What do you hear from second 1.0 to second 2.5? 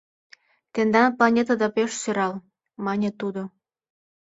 планетыда пеш сӧрал,—